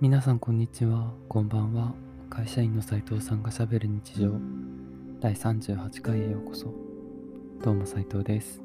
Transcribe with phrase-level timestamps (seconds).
[0.00, 1.12] 皆さん、こんにちは。
[1.28, 1.92] こんばんは。
[2.30, 4.32] 会社員の斉藤さんがしゃべる日常
[5.20, 6.72] 第38回へようこそ。
[7.62, 8.62] どうも斉藤です。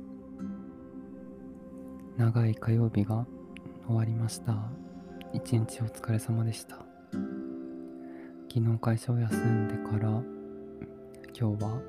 [2.16, 3.28] 長い火曜日が
[3.86, 4.56] 終わりました。
[5.34, 6.78] 一日お疲れ様でした。
[8.50, 10.10] 昨日会社を休んでから
[11.38, 11.82] 今日は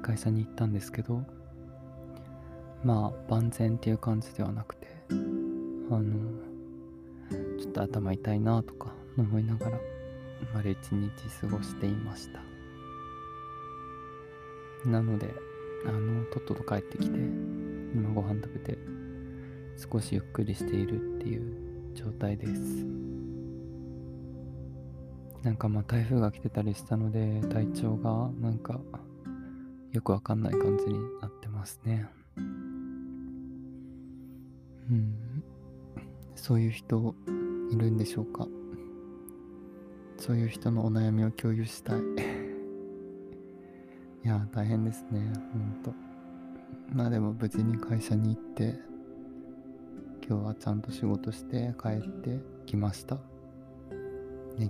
[0.00, 1.24] 会社に行ったんですけど、
[2.84, 6.53] まあ万全っていう感じではなくて、あの、
[7.58, 9.78] ちょっと頭痛いなとか思いながら
[10.54, 11.10] 丸一日
[11.40, 12.42] 過ごしていました。
[14.88, 15.34] なので
[15.86, 18.78] あのとっとと帰ってきて今ご飯食べて
[19.76, 22.84] 少しゆっくりしているっていう状態です。
[25.42, 28.80] なんかまあ台風が来てたりしたので体調がなんか
[29.92, 32.08] よくわかんない感じになってますね。
[34.90, 35.14] うん。
[36.34, 37.14] そういう人
[37.74, 38.46] いるんでしょうか？
[40.16, 42.00] そういう人のお悩みを共有したい。
[44.24, 45.92] いや大変ですねほんと。
[46.92, 48.78] まあでも無事に会社に行って
[50.26, 53.16] 今日はちゃんと仕事して帰ってきました。
[53.16, 53.20] ね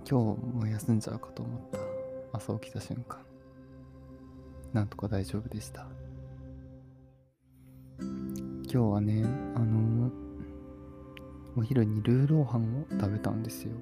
[0.08, 1.78] 今日も休んじゃうかと思った。
[2.32, 3.20] 朝起きた瞬間。
[4.72, 5.86] なんとか大丈夫でした。
[8.00, 9.24] 今日はね
[9.54, 9.93] あの
[11.56, 13.72] お昼にルーローハンを食べたんですよ。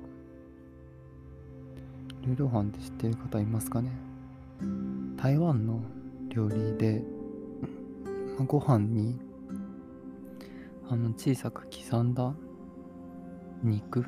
[2.27, 3.91] ルーローハンって知ってる方いますかね？
[5.17, 5.81] 台湾の
[6.29, 7.03] 料理で、
[8.37, 9.19] まあ、ご飯に
[10.89, 12.35] あの小さく刻んだ
[13.63, 14.05] 肉、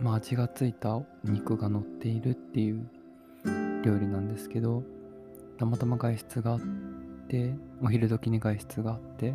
[0.00, 2.88] まあ、味がついた肉が乗っているっていう
[3.84, 4.82] 料理なんですけど
[5.58, 6.60] たまたま外出があっ
[7.28, 9.34] てお昼時に外出があって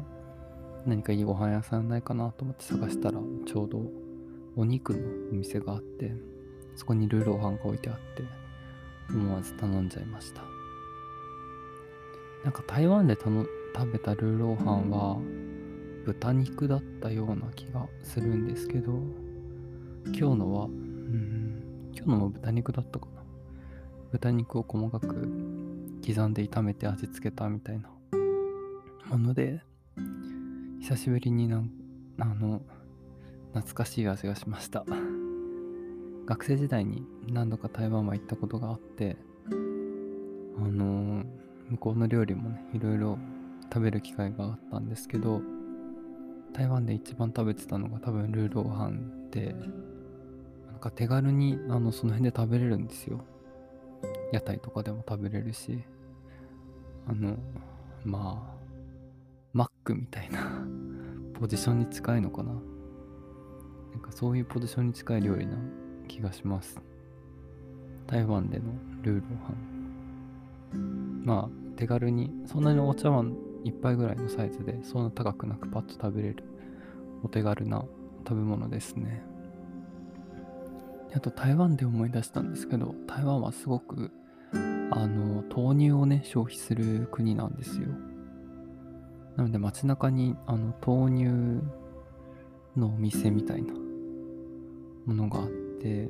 [0.85, 3.81] 何かいいご飯屋さんないかなと思って探したらちょうど
[4.55, 4.99] お肉の
[5.31, 6.13] お店があって
[6.75, 8.23] そこにルーローハンが置いてあって
[9.09, 10.41] 思わず頼んじゃいました。
[12.43, 13.47] なんか台湾で食
[13.91, 15.17] べたルーローハンは
[16.05, 18.93] 豚肉だったような気がするんですけど
[20.05, 23.21] 今日のはうん今日のも豚肉だったかな。
[24.11, 25.07] 豚肉を細かく
[26.05, 27.89] 刻んで炒めて味付けたみたいな
[29.07, 29.61] もので
[30.81, 31.71] 久しぶりになん
[32.19, 32.61] あの
[33.53, 34.85] 懐かしい味がしました。
[36.25, 39.17] 学生時代に何度か台湾は行ったことがあって
[39.49, 39.53] あ
[40.61, 41.25] の
[41.69, 43.17] 向こうの料理もねいろいろ
[43.63, 45.41] 食べる機会があったんですけど
[46.53, 49.55] 台湾で一番食べてたのが多分ルーローハンで
[50.69, 53.25] なんか手軽にあのその辺で食べれるんですよ。
[54.31, 55.83] 屋台とかでも食べれるし
[57.07, 57.35] あの
[58.03, 58.55] まあ
[59.53, 60.65] マックみたいな
[61.39, 62.70] ポジションに近いのかな。
[63.91, 65.57] なんかそういうポジションに近い料理な
[66.07, 66.81] 気がします。
[68.07, 68.65] 台湾での
[69.01, 69.53] ルーローハ
[70.77, 76.43] ンまあ手軽にそんなにお茶碗一杯ぐらいのサイズでそんな高くなくパッと食べれる
[77.23, 77.85] お手軽な
[78.27, 79.23] 食べ物ですね。
[81.13, 84.11] あと台湾で思い出したんですけど台湾はすごく
[84.91, 87.87] あの豆乳をね消費する国なんですよ。
[89.35, 91.25] なので街中にあの豆乳
[92.77, 93.73] のお店みたいな
[95.05, 95.49] ものがあっ
[95.81, 96.09] て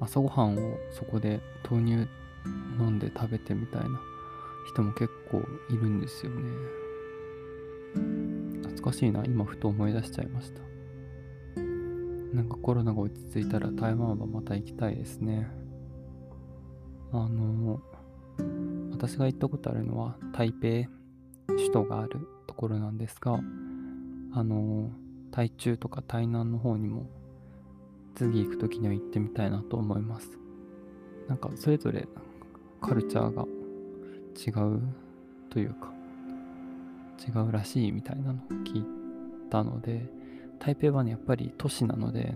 [0.00, 2.08] 朝ごはんをそこで豆乳
[2.78, 4.00] 飲んで食べてみたいな
[4.68, 6.42] 人も結構いるんですよね。
[8.62, 10.60] 懐かしいな今ふと思い出しちゃいました。
[12.34, 15.48] なんかコロナが落ち着いたら台湾はまた行きたいですね。
[17.12, 17.80] あの
[18.90, 20.88] 私が行ったことあるのは台北
[21.46, 23.38] 首都があるところなんですが
[24.32, 24.90] あの
[25.30, 27.08] 台中とか台南の方にも
[28.14, 30.38] 次行く時には行ってみたいなと思います
[31.28, 32.06] なんかそれぞれ
[32.80, 33.44] カルチャーが
[34.34, 34.80] 違う
[35.50, 35.92] というか
[37.26, 38.84] 違うらしいみたいなのを聞い
[39.50, 40.06] たので
[40.58, 42.34] 台北はねやっぱり都市なので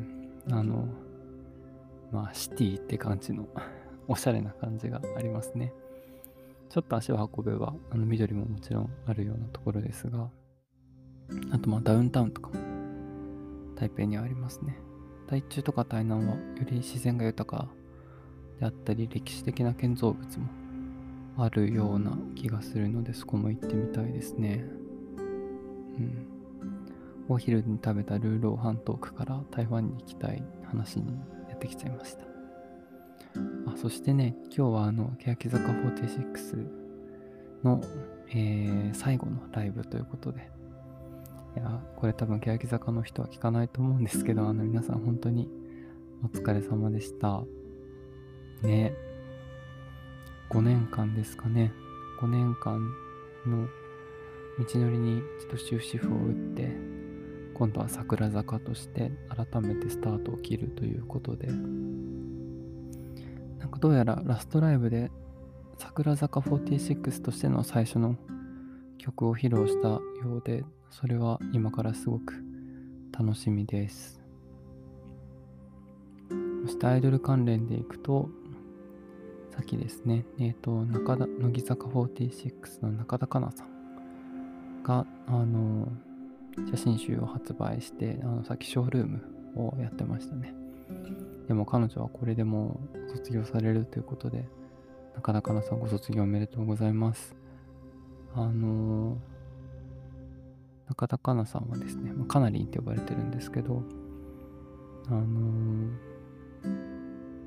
[0.50, 0.88] あの
[2.12, 3.48] まあシティって感じの
[4.08, 5.72] おしゃれな感じがありますね
[6.70, 10.28] ちょっと足を運べば、あの緑ももちろんあるようなところですが、
[11.50, 12.54] あとまあダウンタウンとかも
[13.75, 14.78] 台北にはありますね。
[15.28, 17.69] 台中とか台南はより自然が豊か
[18.58, 20.46] であったり、歴史的な建造物も
[21.36, 24.64] あるような気がするので、そこも行ってみたいですね。
[25.19, 25.20] う
[26.00, 26.26] ん。
[27.28, 31.12] お昼に食べたルーローハントークから台湾に行きたい話に
[31.48, 32.25] やってきちゃいました。
[33.66, 36.66] あそしてね、今日はあの、欅坂46
[37.64, 37.82] の、
[38.30, 40.50] えー、最後のライブということで、
[41.58, 45.49] いや、これ多分欅坂の人は聞かないと思うんですけど、あの皆さん本当に
[46.25, 47.43] お疲れ様でした。
[48.62, 48.94] ね。
[50.50, 51.72] 5年間ですかね。
[52.20, 52.81] 5年間
[53.44, 53.66] の
[54.64, 56.76] 道のりに一度終止符を打って、
[57.55, 61.49] 今度は桜坂として改めてスタートを切るということで、
[63.58, 65.11] なんかどうやらラストライブで
[65.76, 68.14] 桜坂46としての最初の
[68.99, 70.02] 曲を披露したよ
[70.37, 72.35] うで、それは今からすごく
[73.17, 74.23] 楽しみです。
[76.64, 78.29] そしてアイドル関連でいくと、
[79.50, 85.88] さっきですね、えっ、ー、と、中田、乃木坂46の中田香菜さんが、あの、
[86.70, 89.23] 写真集を発売して、あの、さっきショールーム
[89.56, 90.55] をやってましたね。
[91.49, 94.49] でも彼女はこれでも卒業されるということで、
[95.17, 97.35] 中田香菜さんご卒業おめでとうございます。
[98.35, 103.82] あのー中田香奈さんはですね、まあ、かなりって呼ばれてるんですけど、
[105.06, 105.26] あの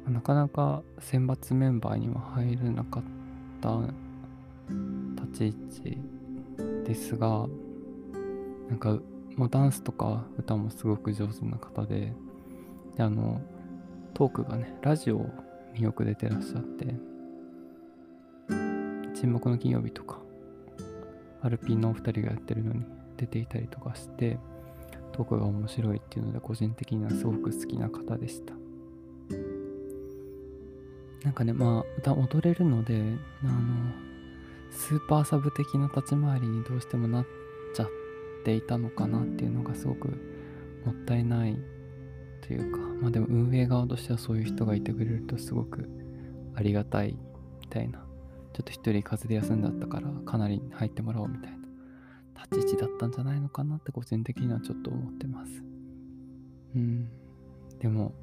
[0.07, 3.03] ー、なかなか選抜メンバーには入れなかっ
[3.59, 3.77] た
[5.21, 5.98] 立ち位置
[6.86, 7.48] ですが、
[8.69, 8.98] なんか、
[9.36, 12.13] もうダンスとか歌もすごく上手な方で、
[12.95, 13.42] で、あの、
[14.13, 15.25] トークがね、ラジオ
[15.74, 16.95] によく出てらっしゃって、
[19.13, 20.19] 沈黙の金曜日とか、
[21.42, 22.86] アルピンのお二人がやってるのに
[23.21, 24.38] 出ていたりとかして
[25.12, 28.53] トークが面白いっていうので個人的にはすごく好きな方でした。
[31.23, 33.00] なんかねまあ歌踊れるので
[33.44, 33.91] あの
[34.71, 37.25] スーパーサブ的な立ち回りにどうしてもなっ
[37.75, 37.88] ちゃっ
[38.44, 40.07] ていたのかなっていうのがすごく
[40.83, 41.56] もったいない
[42.41, 45.88] というかまあでも運営側としてはそういう人がいてくれるとすごく
[46.56, 47.15] ありがたい
[47.62, 48.03] みたいな。
[48.53, 51.61] ちょっと一人風邪で休んだったからかなり入ってもらおうみたいな。
[52.50, 55.64] 立ち位置だったんじゃないのかなって個人的にはちょっと思ってます。
[56.76, 57.10] うん。
[57.80, 58.14] でも、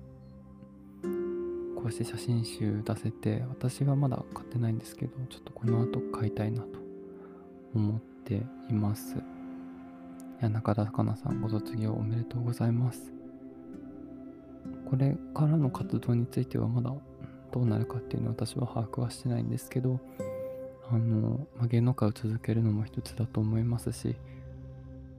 [1.77, 6.69] こうして写真集出せて、私はまだ買ってないんですけど、ちょっとこの後買いたいなと
[7.75, 9.17] 思っています。
[9.17, 9.21] い
[10.41, 13.13] や、中田香奈さん、ご卒業おめでとうございます。
[14.89, 16.95] これからの活動についてはまだ
[17.53, 20.01] どうなるかっていうのは私は把握はしてないんですけど、
[20.91, 24.17] あの、まあ、芸能界を続けるのも一つだと思いますし、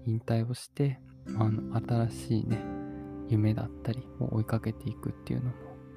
[0.06, 1.00] 引退をして、
[1.38, 1.76] あの
[2.08, 2.58] 新しいね、
[3.28, 5.56] 夢だったりを追いかけていくっていうのも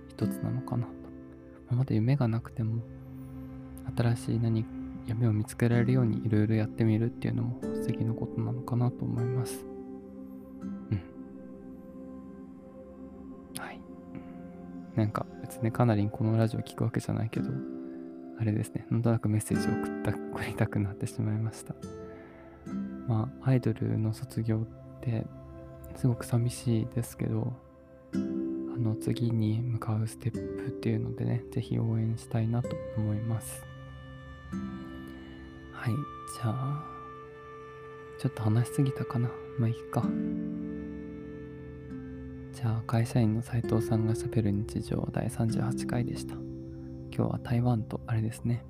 [0.08, 0.92] 一つなのかなと。
[0.92, 0.98] ま
[1.70, 2.82] あ、まだ夢がなくても、
[3.96, 4.66] 新しい何、
[5.06, 9.64] 夢を見つけられるようにいろいろやってみるっていうのも素敵なことなのかなと思います。
[10.90, 11.02] うん。
[13.58, 13.80] はい。
[14.94, 17.50] なんか別にかなりこのラジオ聞くわけじゃないけど、
[18.42, 21.76] あれですね、なんとなくメッセージを送った送りたくなってしまいました。
[23.06, 25.24] まあ、アイドルの卒業って
[25.94, 27.52] すごく寂しいですけど、
[28.12, 33.64] あの次に向かうステップっていうのでね、ぜひ応援したいなと思います。
[35.70, 36.84] はい、じゃあ、
[38.18, 39.30] ちょっと話しすぎたかな。
[39.56, 40.04] まあいいか。
[42.52, 46.34] じゃあ、会社員の斉藤さんがしゃべる日常第38回でした。
[47.14, 48.64] 今日は台湾とあれですね、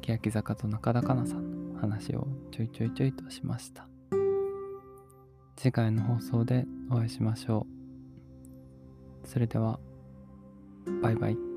[0.00, 3.86] 欅坂と中田香奈さんの話をちょいちょいちょいとしました。
[5.54, 7.66] 次回の放送でお会いしましょ
[9.24, 9.28] う。
[9.28, 9.78] それでは、
[11.02, 11.47] バイバイ。